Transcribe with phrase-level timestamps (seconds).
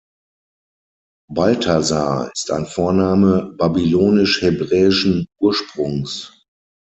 [1.29, 6.41] Balthasar ist ein Vorname babylonisch-hebräischen Ursprungs.